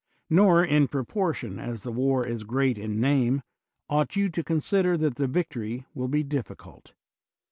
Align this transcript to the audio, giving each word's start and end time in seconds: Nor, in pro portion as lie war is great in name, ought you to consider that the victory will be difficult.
Nor, 0.31 0.65
in 0.65 0.87
pro 0.87 1.05
portion 1.05 1.59
as 1.59 1.85
lie 1.85 1.91
war 1.91 2.25
is 2.25 2.43
great 2.43 2.79
in 2.79 2.99
name, 2.99 3.43
ought 3.87 4.15
you 4.15 4.29
to 4.29 4.41
consider 4.43 4.97
that 4.97 5.17
the 5.17 5.27
victory 5.27 5.85
will 5.93 6.07
be 6.07 6.23
difficult. 6.23 6.93